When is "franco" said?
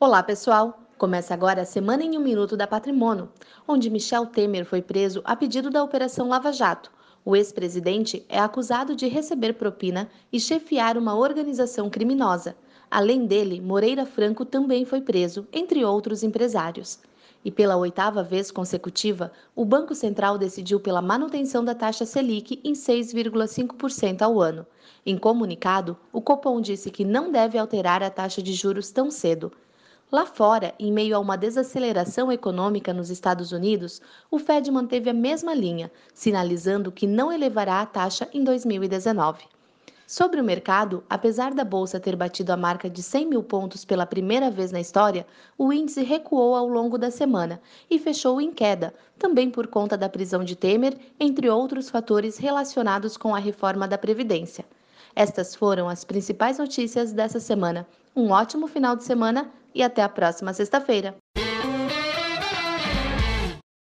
14.06-14.44